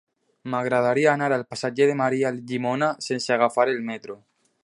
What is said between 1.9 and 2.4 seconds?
de Maria